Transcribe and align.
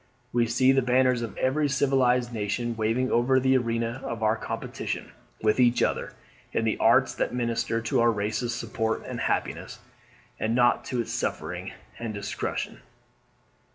We 0.33 0.47
see 0.47 0.71
the 0.71 0.81
banners 0.81 1.21
of 1.21 1.37
every 1.37 1.69
civilized 1.69 2.33
nation 2.33 2.75
waving 2.75 3.11
over 3.11 3.39
the 3.39 3.55
arena 3.55 4.01
of 4.03 4.23
our 4.23 4.35
competition 4.35 5.11
with 5.43 5.59
each 5.59 5.83
other, 5.83 6.13
in 6.53 6.65
the 6.65 6.79
arts 6.79 7.13
that 7.13 7.35
minister 7.35 7.81
to 7.81 7.99
our 7.99 8.09
race's 8.09 8.55
support 8.55 9.03
and 9.05 9.19
happiness, 9.19 9.77
and 10.39 10.55
not 10.55 10.83
to 10.85 11.01
its 11.01 11.13
suffering 11.13 11.73
and 11.99 12.15
destruction. 12.15 12.79